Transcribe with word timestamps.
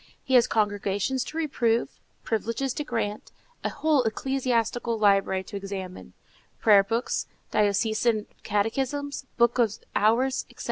He 0.23 0.33
has 0.33 0.47
congregations 0.47 1.23
to 1.25 1.37
reprove, 1.37 1.99
privileges 2.23 2.73
to 2.73 2.83
grant, 2.83 3.31
a 3.63 3.69
whole 3.69 4.01
ecclesiastical 4.01 4.97
library 4.97 5.43
to 5.43 5.57
examine,—prayer 5.57 6.83
books, 6.83 7.27
diocesan 7.51 8.25
catechisms, 8.41 9.27
books 9.37 9.59
of 9.59 9.77
hours, 9.95 10.45
etc. 10.49 10.59